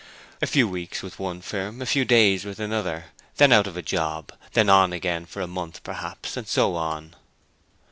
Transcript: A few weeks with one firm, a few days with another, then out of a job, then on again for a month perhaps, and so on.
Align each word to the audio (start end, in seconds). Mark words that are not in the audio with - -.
A 0.41 0.47
few 0.47 0.67
weeks 0.67 1.03
with 1.03 1.19
one 1.19 1.41
firm, 1.41 1.79
a 1.79 1.85
few 1.85 2.05
days 2.05 2.43
with 2.43 2.59
another, 2.59 3.05
then 3.37 3.51
out 3.51 3.67
of 3.67 3.77
a 3.77 3.83
job, 3.83 4.31
then 4.53 4.67
on 4.67 4.93
again 4.93 5.27
for 5.27 5.41
a 5.43 5.47
month 5.47 5.83
perhaps, 5.83 6.35
and 6.35 6.47
so 6.47 6.73
on. 6.73 7.15